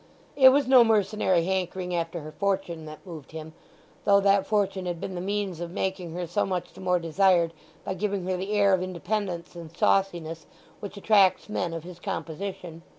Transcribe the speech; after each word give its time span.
It 0.35 0.49
was 0.49 0.65
no 0.67 0.83
mercenary 0.83 1.43
hankering 1.45 1.93
after 1.93 2.21
her 2.21 2.31
fortune 2.31 2.85
that 2.87 3.05
moved 3.05 3.33
him, 3.33 3.53
though 4.03 4.19
that 4.19 4.47
fortune 4.47 4.87
had 4.87 4.99
been 4.99 5.13
the 5.13 5.21
means 5.21 5.59
of 5.59 5.69
making 5.69 6.13
her 6.15 6.25
so 6.25 6.43
much 6.43 6.73
the 6.73 6.81
more 6.81 6.97
desired 6.97 7.53
by 7.85 7.93
giving 7.93 8.25
her 8.25 8.35
the 8.35 8.53
air 8.53 8.73
of 8.73 8.81
independence 8.81 9.55
and 9.55 9.77
sauciness 9.77 10.47
which 10.79 10.97
attracts 10.97 11.49
men 11.49 11.71
of 11.71 11.83
his 11.83 11.99
composition. 11.99 12.81